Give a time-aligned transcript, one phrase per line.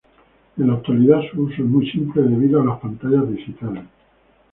[0.57, 3.83] En la actualidad su uso es muy simple debido a las pantallas digitales.